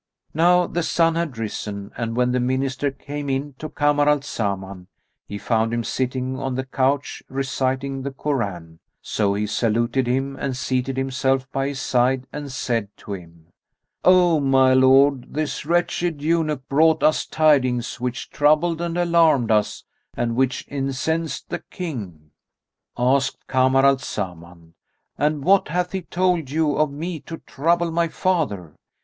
[0.33, 4.87] Now the sun had risen and when the Minister came in to Kamar al Zaman,
[5.27, 10.57] he found him sitting on the couch reciting the Koran; so he saluted him and
[10.57, 13.49] seated himself by his side, and said to him,
[14.03, 19.83] "O my lord, this wretched eunuch brought us tidings which troubled and alarmed us
[20.17, 22.31] and which incensed the King."
[22.97, 24.73] Asked Kamar al Zaman,
[25.19, 28.73] "And what hath he told you of me to trouble my father?